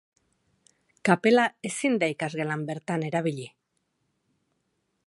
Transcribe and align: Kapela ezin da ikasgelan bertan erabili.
Kapela 1.09 1.43
ezin 1.71 1.99
da 2.05 2.09
ikasgelan 2.15 2.65
bertan 2.71 3.07
erabili. 3.11 3.47